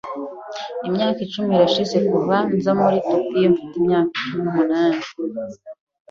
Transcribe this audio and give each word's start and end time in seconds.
Imyaka 0.87 1.19
icumi 1.25 1.49
irashize 1.53 1.97
kuva 2.09 2.35
nza 2.55 2.71
muri 2.81 2.97
Tokiyo 3.09 3.47
mfite 3.53 3.73
imyaka 3.81 4.09
cumi 4.19 4.39
n'umunani. 4.43 5.01